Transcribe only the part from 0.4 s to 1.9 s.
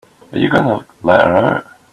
going to let her out?